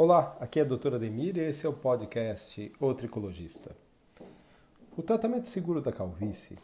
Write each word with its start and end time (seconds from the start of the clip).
Olá, 0.00 0.36
aqui 0.38 0.60
é 0.60 0.62
a 0.62 0.64
doutora 0.64 0.96
Demir 0.96 1.36
e 1.36 1.40
esse 1.40 1.66
é 1.66 1.68
o 1.68 1.72
podcast 1.72 2.70
O 2.78 2.94
Tricologista. 2.94 3.74
O 4.96 5.02
tratamento 5.02 5.48
seguro 5.48 5.80
da 5.80 5.90
calvície, 5.90 6.56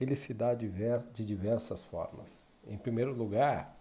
ele 0.00 0.16
se 0.16 0.34
dá 0.34 0.54
de 0.54 1.24
diversas 1.24 1.84
formas. 1.84 2.48
Em 2.66 2.76
primeiro 2.76 3.14
lugar, 3.14 3.80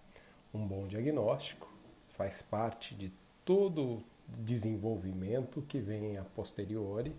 um 0.53 0.63
bom 0.63 0.85
diagnóstico 0.85 1.67
faz 2.09 2.43
parte 2.43 2.93
de 2.93 3.11
todo 3.43 4.03
desenvolvimento 4.27 5.63
que 5.63 5.79
vem 5.79 6.19
a 6.19 6.23
posteriori 6.23 7.15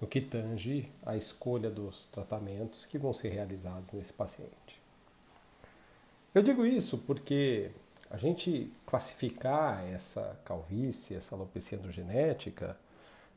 no 0.00 0.08
que 0.08 0.20
tange 0.20 0.90
a 1.04 1.16
escolha 1.16 1.70
dos 1.70 2.08
tratamentos 2.08 2.84
que 2.84 2.98
vão 2.98 3.14
ser 3.14 3.28
realizados 3.28 3.92
nesse 3.92 4.12
paciente. 4.12 4.82
Eu 6.34 6.42
digo 6.42 6.66
isso 6.66 6.98
porque 6.98 7.70
a 8.10 8.16
gente 8.16 8.72
classificar 8.86 9.84
essa 9.84 10.38
calvície, 10.44 11.16
essa 11.16 11.34
alopecia 11.34 11.78
androgenética, 11.78 12.76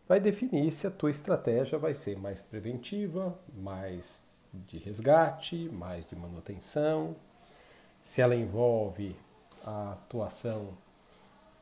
vai 0.08 0.20
definir 0.20 0.72
se 0.72 0.88
a 0.88 0.92
tua 0.92 1.12
estratégia 1.12 1.78
vai 1.78 1.94
ser 1.94 2.18
mais 2.18 2.42
preventiva, 2.42 3.38
mais 3.54 4.46
de 4.54 4.78
resgate, 4.78 5.70
mais 5.70 6.08
de 6.08 6.16
manutenção, 6.16 7.16
se 8.02 8.22
ela 8.22 8.36
envolve 8.36 9.16
a 9.64 9.94
atuação 9.94 10.78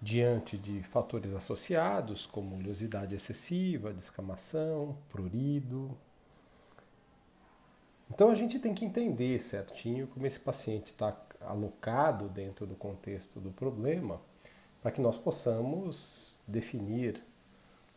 diante 0.02 0.58
de 0.58 0.84
fatores 0.84 1.34
associados, 1.34 2.26
como 2.26 2.56
oleosidade 2.56 3.16
excessiva, 3.16 3.92
descamação, 3.92 4.96
prurido. 5.10 5.98
Então 8.10 8.30
a 8.30 8.36
gente 8.36 8.60
tem 8.60 8.74
que 8.74 8.86
entender 8.86 9.40
certinho 9.40 10.08
como 10.08 10.26
esse 10.26 10.40
paciente 10.40 10.88
está 10.88 11.12
alocado 11.48 12.30
dentro 12.30 12.66
do 12.66 12.76
contexto 12.76 13.40
do 13.40 13.52
problema, 13.52 14.22
para 14.82 14.92
que 14.92 15.02
nós 15.02 15.18
possamos 15.18 16.38
definir 16.48 17.24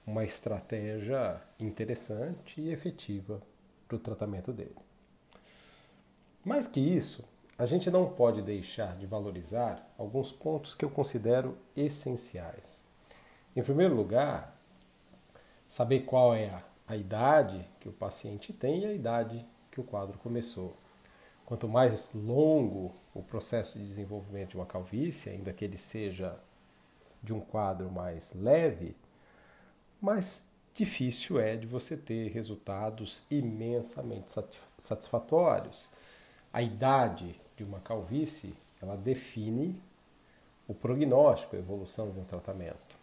uma 0.06 0.24
estratégia 0.24 1.40
interessante 1.58 2.60
e 2.60 2.72
efetiva 2.72 3.40
para 3.86 3.96
o 3.96 4.00
tratamento 4.00 4.52
dele. 4.52 4.76
Mais 6.44 6.66
que 6.66 6.80
isso, 6.80 7.24
a 7.58 7.66
gente 7.66 7.90
não 7.90 8.08
pode 8.08 8.40
deixar 8.40 8.96
de 8.96 9.06
valorizar 9.06 9.86
alguns 9.98 10.32
pontos 10.32 10.74
que 10.74 10.84
eu 10.84 10.90
considero 10.90 11.56
essenciais. 11.76 12.84
Em 13.54 13.62
primeiro 13.62 13.94
lugar, 13.94 14.56
saber 15.68 16.00
qual 16.00 16.34
é 16.34 16.48
a, 16.48 16.62
a 16.88 16.96
idade 16.96 17.68
que 17.78 17.88
o 17.88 17.92
paciente 17.92 18.52
tem 18.52 18.80
e 18.80 18.86
a 18.86 18.92
idade 18.92 19.46
que 19.70 19.80
o 19.80 19.84
quadro 19.84 20.18
começou. 20.18 20.74
Quanto 21.50 21.68
mais 21.68 22.14
longo 22.14 22.92
o 23.12 23.24
processo 23.24 23.76
de 23.76 23.84
desenvolvimento 23.84 24.50
de 24.50 24.56
uma 24.56 24.66
calvície, 24.66 25.30
ainda 25.30 25.52
que 25.52 25.64
ele 25.64 25.76
seja 25.76 26.38
de 27.20 27.34
um 27.34 27.40
quadro 27.40 27.90
mais 27.90 28.32
leve, 28.34 28.96
mais 30.00 30.48
difícil 30.72 31.40
é 31.40 31.56
de 31.56 31.66
você 31.66 31.96
ter 31.96 32.28
resultados 32.28 33.24
imensamente 33.28 34.30
satisfatórios. 34.78 35.90
A 36.52 36.62
idade 36.62 37.34
de 37.56 37.64
uma 37.64 37.80
calvície, 37.80 38.54
ela 38.80 38.96
define 38.96 39.82
o 40.68 40.72
prognóstico, 40.72 41.56
a 41.56 41.58
evolução 41.58 42.12
de 42.12 42.20
um 42.20 42.24
tratamento. 42.24 42.96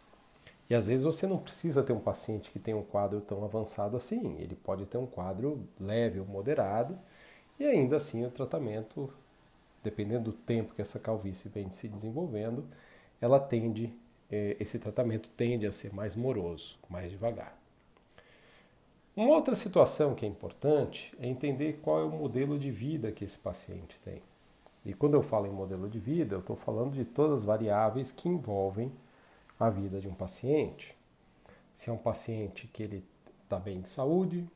E 0.70 0.74
às 0.74 0.88
vezes 0.88 1.04
você 1.06 1.28
não 1.28 1.38
precisa 1.38 1.84
ter 1.84 1.92
um 1.92 2.00
paciente 2.00 2.50
que 2.50 2.60
tem 2.60 2.74
um 2.74 2.82
quadro 2.82 3.20
tão 3.20 3.44
avançado 3.44 3.98
assim, 3.98 4.38
ele 4.40 4.56
pode 4.56 4.86
ter 4.86 4.98
um 4.98 5.06
quadro 5.06 5.68
leve 5.78 6.22
ou 6.22 6.26
moderado 6.26 6.98
e 7.60 7.66
ainda 7.66 7.98
assim 7.98 8.26
o 8.26 8.32
tratamento, 8.32 9.12
dependendo 9.84 10.32
do 10.32 10.34
tempo 10.34 10.74
que 10.74 10.82
essa 10.82 11.00
calvície 11.00 11.50
vem 11.50 11.70
se 11.70 11.88
desenvolvendo, 11.88 12.66
ela 13.20 13.40
tende, 13.40 13.94
eh, 14.32 14.56
esse 14.60 14.78
tratamento 14.80 15.30
tende 15.36 15.66
a 15.66 15.72
ser 15.72 15.94
mais 15.94 16.16
moroso, 16.16 16.78
mais 16.90 17.12
devagar. 17.12 17.58
Uma 19.16 19.34
outra 19.34 19.56
situação 19.56 20.14
que 20.14 20.26
é 20.26 20.30
importante 20.30 21.12
é 21.20 21.28
entender 21.28 21.80
qual 21.82 22.00
é 22.00 22.04
o 22.04 22.10
modelo 22.10 22.60
de 22.60 22.70
vida 22.70 23.12
que 23.12 23.26
esse 23.26 23.40
paciente 23.40 24.00
tem. 24.02 24.22
E 24.86 24.94
quando 24.94 25.16
eu 25.16 25.24
falo 25.24 25.48
em 25.48 25.52
modelo 25.52 25.90
de 25.90 25.98
vida, 25.98 26.36
eu 26.36 26.40
estou 26.40 26.56
falando 26.56 26.92
de 26.92 27.04
todas 27.04 27.40
as 27.40 27.44
variáveis 27.44 28.12
que 28.12 28.30
envolvem 28.30 28.92
a 29.60 29.72
vida 29.72 30.00
de 30.00 30.08
um 30.08 30.14
paciente. 30.14 30.96
Se 31.74 31.90
é 31.90 31.94
um 31.94 31.98
paciente 31.98 32.68
que 32.68 32.84
ele 32.84 33.04
está 33.44 33.58
bem 33.58 33.82
de 33.82 33.90
saúde, 33.90 34.48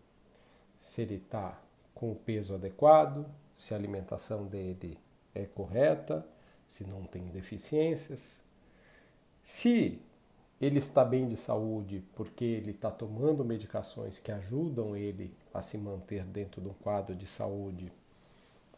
se 0.80 1.02
ele 1.02 1.16
está 1.16 1.60
com 1.94 2.12
o 2.12 2.16
peso 2.16 2.56
adequado, 2.56 3.26
se 3.56 3.74
a 3.74 3.78
alimentação 3.78 4.46
dele 4.46 4.98
é 5.36 5.46
correta, 5.46 6.26
se 6.68 6.84
não 6.86 7.04
tem 7.04 7.24
deficiências. 7.28 8.42
Se 9.44 10.02
ele 10.60 10.78
está 10.78 11.04
bem 11.04 11.28
de 11.28 11.36
saúde 11.36 12.04
porque 12.16 12.46
ele 12.46 12.72
está 12.72 12.92
tomando 12.92 13.44
medicações 13.44 14.20
que 14.20 14.32
ajudam 14.32 14.96
ele 14.96 15.36
a 15.54 15.62
se 15.62 15.78
manter 15.78 16.24
dentro 16.24 16.62
de 16.62 16.68
um 16.68 16.74
quadro 16.74 17.16
de 17.16 17.26
saúde 17.26 17.92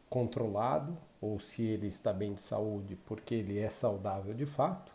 controlado, 0.09 0.97
ou 1.19 1.39
se 1.39 1.63
ele 1.63 1.87
está 1.87 2.13
bem 2.13 2.33
de 2.33 2.41
saúde 2.41 2.95
porque 3.05 3.35
ele 3.35 3.57
é 3.57 3.69
saudável 3.69 4.33
de 4.33 4.45
fato, 4.45 4.93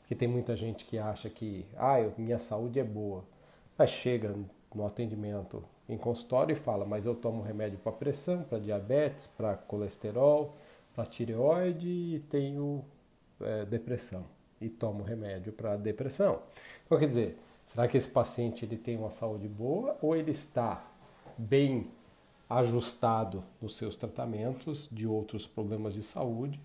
porque 0.00 0.14
tem 0.14 0.28
muita 0.28 0.54
gente 0.54 0.84
que 0.84 0.98
acha 0.98 1.30
que 1.30 1.66
ah, 1.76 1.96
minha 2.18 2.38
saúde 2.38 2.78
é 2.78 2.84
boa, 2.84 3.24
mas 3.76 3.90
chega 3.90 4.36
no 4.74 4.86
atendimento 4.86 5.64
em 5.92 5.98
consultório 5.98 6.52
e 6.52 6.56
fala, 6.56 6.84
mas 6.84 7.06
eu 7.06 7.14
tomo 7.14 7.42
remédio 7.42 7.78
para 7.78 7.92
pressão, 7.92 8.42
para 8.42 8.58
diabetes, 8.58 9.26
para 9.26 9.54
colesterol, 9.56 10.56
para 10.94 11.04
tireoide 11.04 11.88
e 11.88 12.20
tenho 12.30 12.84
é, 13.40 13.64
depressão 13.64 14.24
e 14.60 14.70
tomo 14.70 15.02
remédio 15.02 15.52
para 15.52 15.76
depressão. 15.76 16.40
Então, 16.86 16.98
quer 16.98 17.06
dizer, 17.06 17.38
será 17.64 17.88
que 17.88 17.96
esse 17.96 18.08
paciente 18.08 18.64
ele 18.64 18.76
tem 18.76 18.96
uma 18.96 19.10
saúde 19.10 19.48
boa 19.48 19.96
ou 20.00 20.16
ele 20.16 20.30
está 20.30 20.84
bem 21.36 21.90
ajustado 22.48 23.42
nos 23.60 23.76
seus 23.76 23.96
tratamentos 23.96 24.88
de 24.92 25.06
outros 25.06 25.46
problemas 25.46 25.94
de 25.94 26.02
saúde 26.02 26.60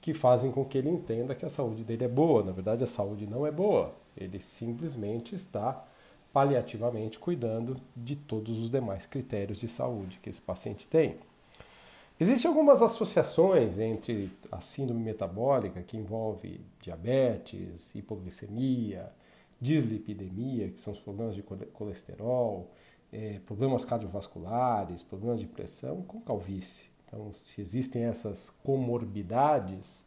que 0.00 0.12
fazem 0.12 0.50
com 0.50 0.64
que 0.64 0.78
ele 0.78 0.88
entenda 0.88 1.34
que 1.34 1.44
a 1.44 1.48
saúde 1.48 1.84
dele 1.84 2.04
é 2.04 2.08
boa. 2.08 2.42
Na 2.42 2.50
verdade, 2.50 2.82
a 2.82 2.86
saúde 2.86 3.26
não 3.26 3.46
é 3.46 3.52
boa. 3.52 3.94
Ele 4.16 4.40
simplesmente 4.40 5.34
está 5.34 5.84
paliativamente 6.32 7.18
cuidando 7.18 7.76
de 7.96 8.16
todos 8.16 8.58
os 8.58 8.70
demais 8.70 9.06
critérios 9.06 9.58
de 9.58 9.68
saúde 9.68 10.18
que 10.22 10.30
esse 10.30 10.40
paciente 10.40 10.86
tem. 10.86 11.16
Existem 12.18 12.48
algumas 12.48 12.82
associações 12.82 13.78
entre 13.78 14.30
a 14.50 14.60
síndrome 14.60 15.02
metabólica, 15.02 15.82
que 15.82 15.96
envolve 15.96 16.60
diabetes, 16.80 17.94
hipoglicemia, 17.94 19.10
dislipidemia, 19.60 20.68
que 20.68 20.80
são 20.80 20.92
os 20.92 21.00
problemas 21.00 21.34
de 21.34 21.42
colesterol, 21.42 22.70
é, 23.12 23.40
problemas 23.46 23.84
cardiovasculares, 23.84 25.02
problemas 25.02 25.40
de 25.40 25.46
pressão, 25.46 26.02
com 26.02 26.20
calvície. 26.20 26.86
Então, 27.06 27.32
se 27.32 27.60
existem 27.60 28.04
essas 28.04 28.50
comorbidades, 28.62 30.06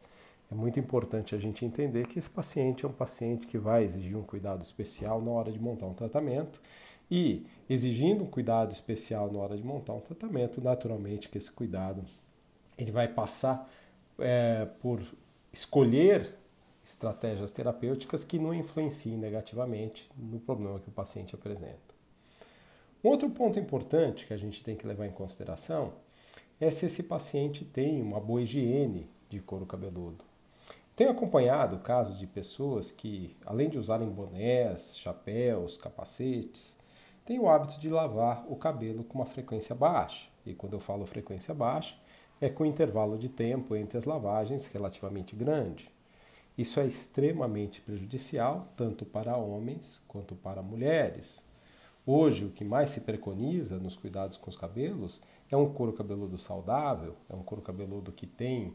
é 0.52 0.56
muito 0.56 0.80
importante 0.80 1.34
a 1.34 1.38
gente 1.38 1.66
entender 1.66 2.08
que 2.08 2.20
esse 2.20 2.30
paciente 2.30 2.86
é 2.86 2.88
um 2.88 2.94
paciente 2.94 3.48
que 3.48 3.58
vai 3.58 3.84
exigir 3.84 4.16
um 4.16 4.24
cuidado 4.24 4.62
especial 4.62 5.22
na 5.22 5.32
hora 5.32 5.52
de 5.52 5.60
montar 5.60 5.88
um 5.88 5.94
tratamento 5.94 6.62
e, 7.10 7.46
exigindo 7.70 8.24
um 8.24 8.28
cuidado 8.28 8.72
especial 8.72 9.32
na 9.32 9.40
hora 9.40 9.58
de 9.58 9.64
montar 9.64 9.94
um 9.94 10.00
tratamento, 10.00 10.62
naturalmente 10.62 11.30
que 11.30 11.38
esse 11.38 11.52
cuidado 11.52 12.04
ele 12.78 12.92
vai 12.92 13.08
passar 13.08 13.70
é, 14.20 14.66
por 14.82 15.02
escolher 15.52 16.36
estratégias 16.84 17.52
terapêuticas 17.52 18.24
que 18.24 18.38
não 18.38 18.54
influenciem 18.54 19.18
negativamente 19.18 20.10
no 20.16 20.40
problema 20.40 20.80
que 20.80 20.90
o 20.90 20.92
paciente 20.92 21.34
apresenta. 21.34 21.96
Outro 23.02 23.30
ponto 23.30 23.60
importante 23.60 24.26
que 24.26 24.34
a 24.34 24.38
gente 24.38 24.64
tem 24.64 24.76
que 24.76 24.86
levar 24.86 25.08
em 25.08 25.12
consideração 25.12 25.94
é 26.60 26.70
se 26.70 26.86
esse 26.86 27.04
paciente 27.04 27.66
tem 27.66 28.02
uma 28.02 28.20
boa 28.20 28.42
higiene 28.42 29.10
de 29.30 29.40
couro 29.40 29.66
cabeludo. 29.66 30.24
Tenho 30.96 31.10
acompanhado 31.10 31.80
casos 31.80 32.18
de 32.18 32.26
pessoas 32.26 32.90
que, 32.90 33.36
além 33.46 33.70
de 33.70 33.78
usarem 33.78 34.10
bonés, 34.10 34.98
chapéus, 34.98 35.76
capacetes, 35.76 36.80
têm 37.26 37.38
o 37.38 37.50
hábito 37.50 37.82
de 37.82 37.90
lavar 37.90 38.46
o 38.48 38.56
cabelo 38.56 39.04
com 39.04 39.20
uma 39.20 39.26
frequência 39.26 39.76
baixa. 39.76 40.30
E 40.46 40.54
quando 40.54 40.72
eu 40.72 40.80
falo 40.80 41.06
frequência 41.06 41.54
baixa, 41.54 41.98
é 42.40 42.48
com 42.48 42.66
intervalo 42.66 43.18
de 43.18 43.28
tempo 43.28 43.76
entre 43.76 43.98
as 43.98 44.06
lavagens 44.06 44.68
relativamente 44.68 45.36
grande. 45.36 45.92
Isso 46.58 46.80
é 46.80 46.86
extremamente 46.86 47.82
prejudicial 47.82 48.70
tanto 48.78 49.04
para 49.06 49.36
homens 49.36 50.02
quanto 50.08 50.34
para 50.34 50.62
mulheres. 50.62 51.46
Hoje, 52.06 52.46
o 52.46 52.52
que 52.52 52.64
mais 52.64 52.92
se 52.92 53.02
preconiza 53.02 53.78
nos 53.80 53.98
cuidados 53.98 54.38
com 54.38 54.50
os 54.50 54.56
cabelos 54.56 55.22
é 55.52 55.58
um 55.58 55.74
couro 55.74 55.92
cabeludo 55.92 56.38
saudável, 56.38 57.18
é 57.30 57.36
um 57.36 57.44
couro 57.44 57.62
cabeludo 57.62 58.14
que 58.14 58.26
tem 58.26 58.74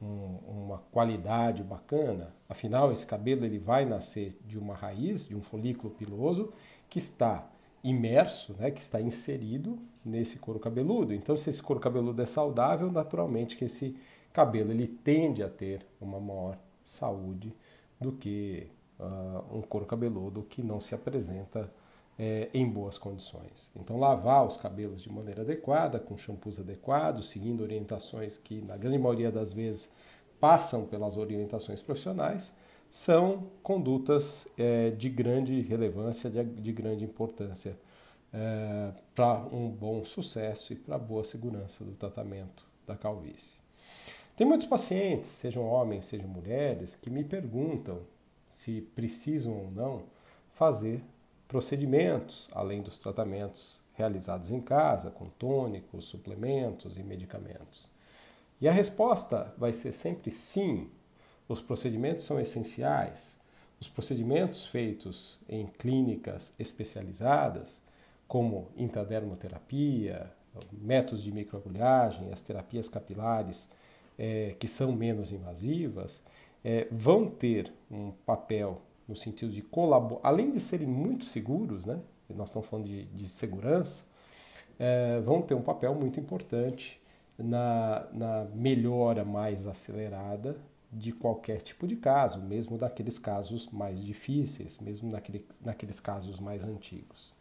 um, 0.00 0.38
uma 0.46 0.78
qualidade 0.90 1.62
bacana. 1.62 2.34
Afinal, 2.48 2.92
esse 2.92 3.06
cabelo 3.06 3.44
ele 3.44 3.58
vai 3.58 3.84
nascer 3.84 4.38
de 4.46 4.58
uma 4.58 4.74
raiz, 4.74 5.28
de 5.28 5.36
um 5.36 5.42
folículo 5.42 5.92
piloso 5.92 6.52
que 6.88 6.98
está 6.98 7.50
imerso, 7.82 8.54
né, 8.58 8.70
que 8.70 8.80
está 8.80 9.00
inserido 9.00 9.78
nesse 10.04 10.38
couro 10.38 10.58
cabeludo. 10.58 11.14
Então, 11.14 11.36
se 11.36 11.50
esse 11.50 11.62
couro 11.62 11.80
cabeludo 11.80 12.20
é 12.20 12.26
saudável, 12.26 12.90
naturalmente 12.90 13.56
que 13.56 13.64
esse 13.64 13.96
cabelo 14.32 14.70
ele 14.70 14.86
tende 14.86 15.42
a 15.42 15.48
ter 15.48 15.86
uma 16.00 16.20
maior 16.20 16.58
saúde 16.82 17.54
do 18.00 18.12
que 18.12 18.68
uh, 18.98 19.58
um 19.58 19.62
couro 19.62 19.86
cabeludo 19.86 20.42
que 20.42 20.62
não 20.62 20.80
se 20.80 20.94
apresenta 20.94 21.70
é, 22.22 22.50
em 22.52 22.68
boas 22.68 22.98
condições. 22.98 23.72
Então, 23.74 23.98
lavar 23.98 24.46
os 24.46 24.58
cabelos 24.58 25.02
de 25.02 25.10
maneira 25.10 25.40
adequada, 25.40 25.98
com 25.98 26.18
shampoos 26.18 26.60
adequados, 26.60 27.30
seguindo 27.30 27.62
orientações 27.62 28.36
que, 28.36 28.60
na 28.60 28.76
grande 28.76 28.98
maioria 28.98 29.32
das 29.32 29.54
vezes, 29.54 29.94
passam 30.38 30.84
pelas 30.84 31.16
orientações 31.16 31.80
profissionais, 31.80 32.54
são 32.90 33.46
condutas 33.62 34.46
é, 34.58 34.90
de 34.90 35.08
grande 35.08 35.62
relevância, 35.62 36.28
de, 36.28 36.44
de 36.44 36.72
grande 36.72 37.04
importância 37.04 37.74
é, 38.34 38.92
para 39.14 39.46
um 39.50 39.70
bom 39.70 40.04
sucesso 40.04 40.74
e 40.74 40.76
para 40.76 40.98
boa 40.98 41.24
segurança 41.24 41.82
do 41.84 41.92
tratamento 41.92 42.66
da 42.86 42.96
calvície. 42.96 43.60
Tem 44.36 44.46
muitos 44.46 44.66
pacientes, 44.66 45.30
sejam 45.30 45.64
homens, 45.64 46.04
sejam 46.04 46.28
mulheres, 46.28 46.96
que 46.96 47.08
me 47.08 47.24
perguntam 47.24 48.00
se 48.46 48.82
precisam 48.94 49.54
ou 49.54 49.70
não 49.70 50.02
fazer 50.52 51.02
procedimentos 51.50 52.48
além 52.52 52.80
dos 52.80 52.96
tratamentos 52.96 53.82
realizados 53.94 54.52
em 54.52 54.60
casa, 54.60 55.10
com 55.10 55.28
tônicos, 55.30 56.04
suplementos 56.04 56.96
e 56.96 57.02
medicamentos. 57.02 57.90
E 58.60 58.68
a 58.68 58.72
resposta 58.72 59.52
vai 59.58 59.72
ser 59.72 59.92
sempre 59.92 60.30
sim. 60.30 60.88
Os 61.48 61.60
procedimentos 61.60 62.24
são 62.24 62.38
essenciais. 62.38 63.36
Os 63.80 63.88
procedimentos 63.88 64.64
feitos 64.64 65.40
em 65.48 65.66
clínicas 65.66 66.54
especializadas, 66.56 67.82
como 68.28 68.68
intradermoterapia, 68.76 70.30
métodos 70.70 71.20
de 71.20 71.32
microagulhagem, 71.32 72.32
as 72.32 72.42
terapias 72.42 72.88
capilares 72.88 73.68
é, 74.16 74.54
que 74.56 74.68
são 74.68 74.92
menos 74.92 75.32
invasivas, 75.32 76.22
é, 76.64 76.86
vão 76.92 77.28
ter 77.28 77.72
um 77.90 78.12
papel 78.24 78.80
no 79.10 79.16
sentido 79.16 79.52
de 79.52 79.60
colaborar, 79.60 80.20
além 80.22 80.52
de 80.52 80.60
serem 80.60 80.86
muito 80.86 81.24
seguros, 81.24 81.84
né? 81.84 82.00
nós 82.28 82.50
estamos 82.50 82.68
falando 82.68 82.86
de, 82.86 83.06
de 83.06 83.28
segurança, 83.28 84.04
é, 84.78 85.20
vão 85.20 85.42
ter 85.42 85.54
um 85.54 85.62
papel 85.62 85.94
muito 85.96 86.20
importante 86.20 87.00
na, 87.36 88.06
na 88.12 88.44
melhora 88.54 89.24
mais 89.24 89.66
acelerada 89.66 90.56
de 90.92 91.12
qualquer 91.12 91.60
tipo 91.60 91.86
de 91.86 91.96
caso, 91.96 92.40
mesmo 92.40 92.78
daqueles 92.78 93.18
casos 93.18 93.68
mais 93.70 94.02
difíceis, 94.04 94.78
mesmo 94.78 95.10
naquele, 95.10 95.44
naqueles 95.60 95.98
casos 95.98 96.38
mais 96.38 96.64
antigos. 96.64 97.34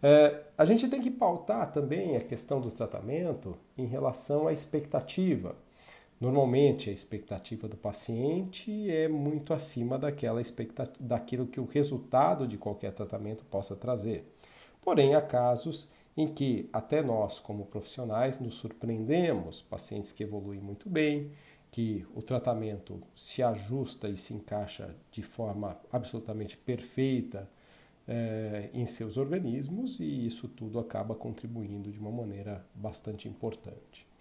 É, 0.00 0.42
a 0.56 0.64
gente 0.64 0.86
tem 0.88 1.00
que 1.00 1.10
pautar 1.10 1.72
também 1.72 2.16
a 2.16 2.20
questão 2.20 2.60
do 2.60 2.70
tratamento 2.70 3.56
em 3.76 3.86
relação 3.86 4.46
à 4.46 4.52
expectativa. 4.52 5.56
Normalmente 6.24 6.88
a 6.88 6.92
expectativa 6.94 7.68
do 7.68 7.76
paciente 7.76 8.90
é 8.90 9.06
muito 9.06 9.52
acima 9.52 9.98
daquela 9.98 10.40
daquilo 10.98 11.46
que 11.46 11.60
o 11.60 11.66
resultado 11.66 12.48
de 12.48 12.56
qualquer 12.56 12.94
tratamento 12.94 13.44
possa 13.44 13.76
trazer. 13.76 14.24
Porém, 14.80 15.14
há 15.14 15.20
casos 15.20 15.90
em 16.16 16.26
que 16.26 16.66
até 16.72 17.02
nós, 17.02 17.38
como 17.38 17.66
profissionais, 17.66 18.40
nos 18.40 18.54
surpreendemos, 18.54 19.60
pacientes 19.60 20.12
que 20.12 20.22
evoluem 20.22 20.60
muito 20.60 20.88
bem, 20.88 21.30
que 21.70 22.06
o 22.14 22.22
tratamento 22.22 22.98
se 23.14 23.42
ajusta 23.42 24.08
e 24.08 24.16
se 24.16 24.32
encaixa 24.32 24.96
de 25.12 25.22
forma 25.22 25.78
absolutamente 25.92 26.56
perfeita 26.56 27.46
é, 28.08 28.70
em 28.72 28.86
seus 28.86 29.18
organismos 29.18 30.00
e 30.00 30.24
isso 30.24 30.48
tudo 30.48 30.78
acaba 30.78 31.14
contribuindo 31.14 31.92
de 31.92 31.98
uma 31.98 32.10
maneira 32.10 32.64
bastante 32.74 33.28
importante. 33.28 34.13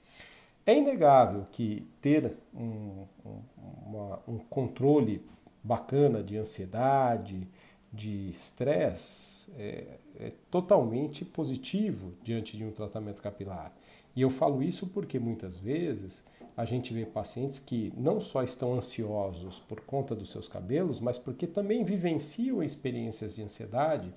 É 0.65 0.77
inegável 0.77 1.45
que 1.51 1.87
ter 2.01 2.37
um, 2.53 3.05
um, 3.25 3.41
uma, 3.85 4.19
um 4.27 4.37
controle 4.37 5.25
bacana 5.61 6.23
de 6.23 6.37
ansiedade, 6.37 7.47
de 7.91 8.29
estresse, 8.29 9.33
é, 9.57 9.99
é, 10.19 10.31
totalmente 10.49 11.25
positivo 11.25 12.13
diante 12.23 12.57
de 12.57 12.63
um 12.63 12.71
tratamento 12.71 13.21
capilar. 13.21 13.73
E 14.15 14.21
eu 14.21 14.29
falo 14.29 14.63
isso 14.63 14.87
porque 14.87 15.19
muitas 15.19 15.59
vezes 15.59 16.25
a 16.55 16.65
gente 16.65 16.93
vê 16.93 17.05
pacientes 17.05 17.59
que 17.59 17.91
não 17.97 18.21
só 18.21 18.43
estão 18.43 18.73
ansiosos 18.73 19.59
por 19.59 19.81
conta 19.81 20.15
dos 20.15 20.29
seus 20.29 20.47
cabelos, 20.47 20.99
mas 20.99 21.17
porque 21.17 21.47
também 21.47 21.83
vivenciam 21.83 22.63
experiências 22.63 23.35
de 23.35 23.41
ansiedade 23.41 24.13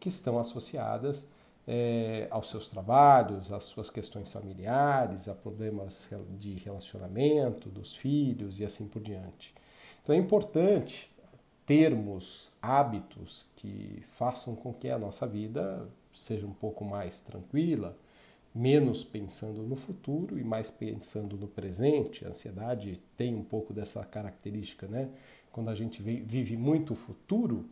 que 0.00 0.08
estão 0.08 0.38
associadas 0.38 1.28
é, 1.66 2.28
aos 2.30 2.48
seus 2.48 2.68
trabalhos, 2.68 3.50
às 3.50 3.64
suas 3.64 3.90
questões 3.90 4.32
familiares, 4.32 5.28
a 5.28 5.34
problemas 5.34 6.08
de 6.38 6.54
relacionamento 6.54 7.68
dos 7.68 7.94
filhos 7.94 8.60
e 8.60 8.64
assim 8.64 8.86
por 8.88 9.02
diante. 9.02 9.54
Então 10.02 10.14
é 10.14 10.18
importante 10.18 11.10
termos 11.66 12.52
hábitos 12.62 13.46
que 13.56 14.04
façam 14.16 14.54
com 14.54 14.72
que 14.72 14.88
a 14.88 14.98
nossa 14.98 15.26
vida 15.26 15.88
seja 16.12 16.46
um 16.46 16.52
pouco 16.52 16.84
mais 16.84 17.20
tranquila, 17.20 17.96
menos 18.54 19.04
pensando 19.04 19.62
no 19.62 19.76
futuro 19.76 20.38
e 20.38 20.44
mais 20.44 20.70
pensando 20.70 21.36
no 21.36 21.48
presente. 21.48 22.24
A 22.24 22.28
ansiedade 22.28 23.02
tem 23.16 23.34
um 23.34 23.42
pouco 23.42 23.74
dessa 23.74 24.04
característica, 24.04 24.86
né? 24.86 25.10
Quando 25.52 25.68
a 25.70 25.74
gente 25.74 26.00
vive 26.02 26.56
muito 26.56 26.92
o 26.92 26.96
futuro, 26.96 27.68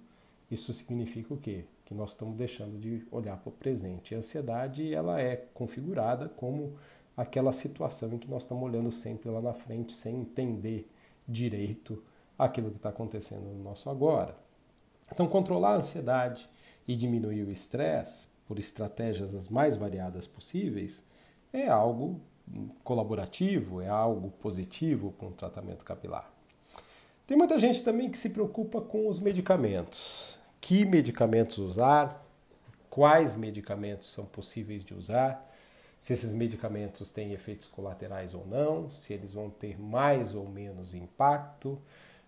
isso 0.50 0.72
significa 0.72 1.32
o 1.32 1.36
quê? 1.36 1.64
que 1.84 1.94
nós 1.94 2.10
estamos 2.10 2.36
deixando 2.36 2.78
de 2.78 3.06
olhar 3.10 3.36
para 3.36 3.50
o 3.50 3.52
presente. 3.52 4.14
a 4.14 4.18
ansiedade 4.18 4.94
ela 4.94 5.20
é 5.20 5.36
configurada 5.52 6.28
como 6.28 6.76
aquela 7.16 7.52
situação 7.52 8.12
em 8.12 8.18
que 8.18 8.28
nós 8.28 8.42
estamos 8.42 8.64
olhando 8.64 8.90
sempre 8.90 9.28
lá 9.28 9.40
na 9.40 9.52
frente 9.52 9.92
sem 9.92 10.16
entender 10.16 10.90
direito 11.28 12.02
aquilo 12.38 12.70
que 12.70 12.76
está 12.76 12.88
acontecendo 12.88 13.44
no 13.44 13.62
nosso 13.62 13.88
agora. 13.88 14.36
Então, 15.12 15.28
controlar 15.28 15.74
a 15.74 15.76
ansiedade 15.76 16.48
e 16.88 16.96
diminuir 16.96 17.44
o 17.44 17.50
estresse 17.50 18.28
por 18.46 18.58
estratégias 18.58 19.34
as 19.34 19.48
mais 19.48 19.76
variadas 19.76 20.26
possíveis 20.26 21.08
é 21.52 21.68
algo 21.68 22.20
colaborativo, 22.82 23.80
é 23.80 23.88
algo 23.88 24.30
positivo 24.30 25.12
para 25.12 25.28
um 25.28 25.32
tratamento 25.32 25.84
capilar. 25.84 26.33
Tem 27.26 27.36
muita 27.36 27.58
gente 27.58 27.82
também 27.82 28.10
que 28.10 28.18
se 28.18 28.30
preocupa 28.30 28.80
com 28.82 29.08
os 29.08 29.18
medicamentos. 29.18 30.38
Que 30.60 30.84
medicamentos 30.84 31.56
usar, 31.58 32.22
quais 32.90 33.36
medicamentos 33.36 34.12
são 34.12 34.26
possíveis 34.26 34.84
de 34.84 34.94
usar, 34.94 35.50
se 35.98 36.12
esses 36.12 36.34
medicamentos 36.34 37.10
têm 37.10 37.32
efeitos 37.32 37.66
colaterais 37.66 38.34
ou 38.34 38.46
não, 38.46 38.90
se 38.90 39.14
eles 39.14 39.32
vão 39.32 39.48
ter 39.48 39.80
mais 39.80 40.34
ou 40.34 40.46
menos 40.46 40.92
impacto, 40.92 41.80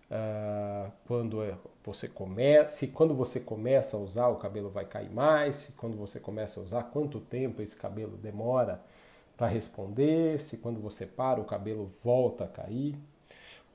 uh, 0.09 0.91
quando 1.05 1.43
é, 1.43 1.55
você 1.83 2.07
começa, 2.07 2.69
se 2.69 2.87
quando 2.87 3.13
você 3.13 3.39
começa 3.39 3.95
a 3.97 3.99
usar 3.99 4.29
o 4.29 4.37
cabelo 4.37 4.71
vai 4.71 4.85
cair 4.85 5.11
mais, 5.11 5.57
se 5.57 5.71
quando 5.73 5.95
você 5.95 6.19
começa 6.19 6.59
a 6.59 6.63
usar 6.63 6.83
quanto 6.85 7.19
tempo 7.19 7.61
esse 7.61 7.75
cabelo 7.75 8.17
demora 8.17 8.81
para 9.37 9.45
responder, 9.45 10.39
se 10.39 10.57
quando 10.57 10.81
você 10.81 11.05
para 11.05 11.39
o 11.39 11.45
cabelo 11.45 11.91
volta 12.03 12.45
a 12.45 12.47
cair. 12.47 12.95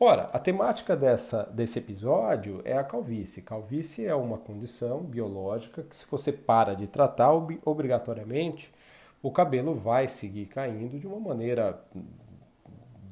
Ora, 0.04 0.28
a 0.32 0.38
temática 0.40 0.96
dessa, 0.96 1.44
desse 1.54 1.78
episódio 1.78 2.60
é 2.64 2.76
a 2.76 2.82
calvície. 2.82 3.40
Calvície 3.40 4.04
é 4.04 4.14
uma 4.16 4.36
condição 4.36 4.98
biológica 5.00 5.84
que, 5.84 5.94
se 5.94 6.04
você 6.10 6.32
para 6.32 6.74
de 6.74 6.88
tratar, 6.88 7.32
obrigatoriamente 7.64 8.74
o 9.22 9.30
cabelo 9.30 9.76
vai 9.76 10.08
seguir 10.08 10.46
caindo 10.46 10.98
de 10.98 11.06
uma 11.06 11.20
maneira 11.20 11.80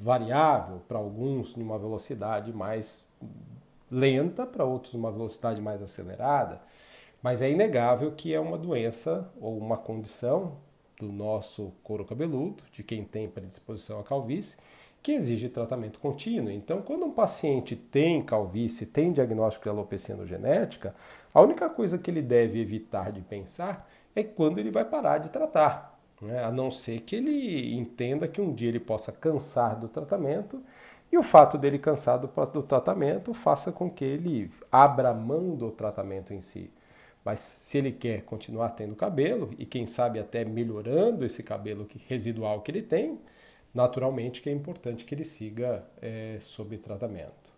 variável, 0.01 0.81
para 0.89 0.99
alguns 0.99 1.55
numa 1.55 1.79
velocidade 1.79 2.53
mais 2.53 3.07
lenta, 3.89 4.45
para 4.45 4.65
outros 4.65 4.93
numa 4.93 5.13
velocidade 5.13 5.61
mais 5.61 5.81
acelerada. 5.81 6.61
Mas 7.23 7.41
é 7.41 7.49
inegável 7.49 8.11
que 8.11 8.35
é 8.35 8.41
uma 8.41 8.59
doença 8.59 9.31
ou 9.41 9.57
uma 9.57 9.77
condição 9.77 10.57
do 10.99 11.07
nosso 11.13 11.73
couro 11.85 12.05
cabeludo, 12.05 12.65
de 12.73 12.83
quem 12.83 13.05
tem 13.05 13.29
predisposição 13.29 14.01
à 14.01 14.03
calvície, 14.03 14.59
que 15.03 15.13
exige 15.13 15.49
tratamento 15.49 15.99
contínuo. 15.99 16.51
Então, 16.51 16.83
quando 16.83 17.07
um 17.07 17.11
paciente 17.13 17.75
tem 17.75 18.23
calvície, 18.23 18.87
tem 18.87 19.13
diagnóstico 19.13 19.65
de 19.65 19.71
alopecia 19.71 20.17
genética, 20.27 20.95
a 21.33 21.41
única 21.41 21.69
coisa 21.69 21.99
que 21.99 22.11
ele 22.11 22.23
deve 22.23 22.61
evitar 22.61 23.13
de 23.13 23.21
pensar 23.21 23.89
é 24.15 24.23
quando 24.23 24.59
ele 24.59 24.71
vai 24.71 24.85
parar 24.85 25.19
de 25.19 25.31
tratar, 25.31 25.99
né? 26.21 26.45
a 26.45 26.51
não 26.51 26.71
ser 26.71 27.01
que 27.01 27.17
ele 27.17 27.75
entenda 27.75 28.29
que 28.29 28.41
um 28.41 28.53
dia 28.53 28.69
ele 28.69 28.81
possa 28.81 29.13
cansar 29.13 29.79
do 29.79 29.89
tratamento 29.89 30.63
e 31.13 31.17
o 31.17 31.23
fato 31.23 31.57
dele 31.57 31.79
cansar 31.79 32.19
do, 32.19 32.29
do 32.47 32.63
tratamento 32.63 33.33
faça 33.33 33.73
com 33.73 33.91
que 33.91 34.05
ele 34.05 34.51
abra 34.71 35.15
mão 35.15 35.55
do 35.55 35.71
tratamento 35.71 36.35
em 36.35 36.41
si. 36.41 36.71
Mas 37.25 37.41
se 37.41 37.79
ele 37.79 37.93
quer 37.93 38.23
continuar 38.23 38.71
tendo 38.71 38.97
cabelo 38.97 39.51
e 39.59 39.67
quem 39.67 39.87
sabe 39.87 40.19
até 40.19 40.45
melhorando 40.45 41.25
esse 41.25 41.43
cabelo 41.43 41.87
residual 42.09 42.63
que 42.63 42.71
ele 42.71 42.83
tem, 42.83 43.19
naturalmente 43.75 44.43
que 44.43 44.51
é 44.51 44.53
importante 44.53 45.05
que 45.05 45.15
ele 45.15 45.25
siga 45.25 45.85
é, 46.01 46.39
sob 46.41 46.77
tratamento. 46.79 47.51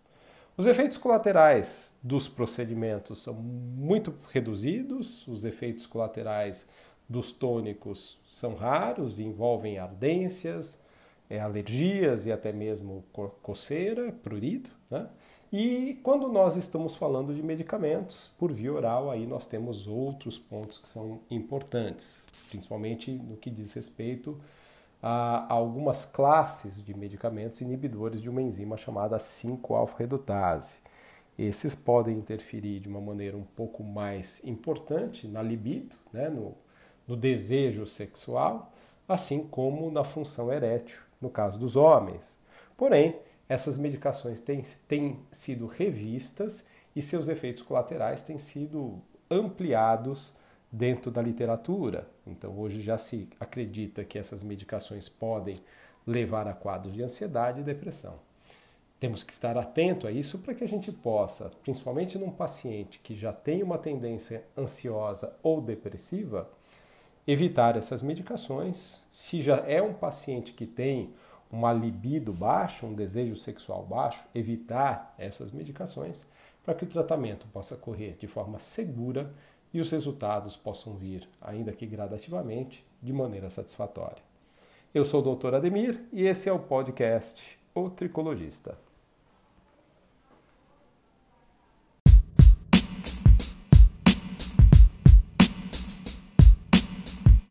Os 0.55 0.67
efeitos 0.67 0.97
colaterais 0.97 1.95
dos 2.01 2.27
procedimentos 2.27 3.23
são 3.23 3.33
muito 3.33 4.13
reduzidos, 4.31 5.27
os 5.27 5.45
efeitos 5.45 5.87
colaterais 5.87 6.69
dos 7.09 7.31
tônicos 7.31 8.19
são 8.27 8.53
raros, 8.53 9.19
envolvem 9.19 9.79
ardências, 9.79 10.83
é, 11.29 11.39
alergias 11.39 12.27
e 12.27 12.31
até 12.31 12.51
mesmo 12.51 13.03
coceira, 13.41 14.11
prurido. 14.11 14.69
Né? 14.91 15.09
E 15.51 15.99
quando 16.03 16.31
nós 16.31 16.55
estamos 16.55 16.95
falando 16.95 17.33
de 17.33 17.41
medicamentos 17.41 18.31
por 18.37 18.51
via 18.53 18.73
oral, 18.73 19.09
aí 19.09 19.25
nós 19.25 19.47
temos 19.47 19.87
outros 19.87 20.37
pontos 20.37 20.77
que 20.77 20.87
são 20.87 21.21
importantes, 21.31 22.27
principalmente 22.49 23.11
no 23.11 23.37
que 23.37 23.49
diz 23.49 23.73
respeito 23.73 24.39
a 25.05 25.45
algumas 25.53 26.05
classes 26.05 26.81
de 26.81 26.93
medicamentos 26.93 27.59
inibidores 27.59 28.21
de 28.21 28.29
uma 28.29 28.41
enzima 28.41 28.77
chamada 28.77 29.17
5-alfa-redutase. 29.17 30.77
Esses 31.37 31.75
podem 31.75 32.17
interferir 32.17 32.79
de 32.79 32.87
uma 32.87 33.01
maneira 33.01 33.35
um 33.35 33.43
pouco 33.43 33.83
mais 33.83 34.41
importante 34.45 35.27
na 35.27 35.41
libido, 35.41 35.97
né, 36.13 36.29
no, 36.29 36.55
no 37.05 37.17
desejo 37.17 37.85
sexual, 37.85 38.71
assim 39.05 39.43
como 39.43 39.91
na 39.91 40.05
função 40.05 40.53
erétil, 40.53 40.99
no 41.19 41.29
caso 41.29 41.59
dos 41.59 41.75
homens. 41.75 42.37
Porém, 42.77 43.19
essas 43.49 43.77
medicações 43.77 44.39
têm, 44.39 44.61
têm 44.87 45.19
sido 45.29 45.67
revistas 45.67 46.65
e 46.95 47.01
seus 47.01 47.27
efeitos 47.27 47.63
colaterais 47.63 48.23
têm 48.23 48.37
sido 48.37 49.01
ampliados 49.29 50.33
dentro 50.73 51.11
da 51.11 51.21
literatura. 51.21 52.09
Então, 52.25 52.57
hoje 52.57 52.81
já 52.81 52.97
se 52.97 53.29
acredita 53.39 54.03
que 54.03 54.17
essas 54.17 54.41
medicações 54.41 55.07
podem 55.07 55.53
levar 56.05 56.47
a 56.47 56.53
quadros 56.53 56.95
de 56.95 57.03
ansiedade 57.03 57.61
e 57.61 57.63
depressão. 57.63 58.19
Temos 58.99 59.21
que 59.21 59.31
estar 59.31 59.55
atento 59.55 60.07
a 60.07 60.11
isso 60.11 60.39
para 60.39 60.55
que 60.55 60.63
a 60.63 60.67
gente 60.67 60.91
possa, 60.91 61.51
principalmente 61.61 62.17
num 62.17 62.31
paciente 62.31 62.99
que 62.99 63.13
já 63.13 63.31
tem 63.31 63.61
uma 63.61 63.77
tendência 63.77 64.43
ansiosa 64.57 65.37
ou 65.43 65.61
depressiva, 65.61 66.49
evitar 67.27 67.77
essas 67.77 68.01
medicações. 68.01 69.05
Se 69.11 69.41
já 69.41 69.57
é 69.67 69.81
um 69.81 69.93
paciente 69.93 70.53
que 70.53 70.65
tem 70.65 71.13
uma 71.51 71.71
libido 71.71 72.33
baixa, 72.33 72.85
um 72.85 72.95
desejo 72.95 73.35
sexual 73.35 73.85
baixo, 73.85 74.25
evitar 74.33 75.13
essas 75.19 75.51
medicações 75.51 76.25
para 76.63 76.73
que 76.73 76.85
o 76.85 76.87
tratamento 76.87 77.45
possa 77.53 77.75
correr 77.75 78.17
de 78.17 78.25
forma 78.25 78.57
segura 78.57 79.31
e 79.73 79.81
os 79.81 79.91
resultados 79.91 80.55
possam 80.55 80.95
vir, 80.95 81.27
ainda 81.41 81.73
que 81.73 81.85
gradativamente, 81.85 82.85
de 83.01 83.11
maneira 83.11 83.49
satisfatória. 83.49 84.21
Eu 84.93 85.03
sou 85.03 85.25
o 85.25 85.35
Dr. 85.35 85.55
Ademir 85.55 86.03
e 86.13 86.23
esse 86.23 86.47
é 86.47 86.53
o 86.53 86.59
podcast 86.59 87.57
O 87.73 87.89
Tricologista. 87.89 88.77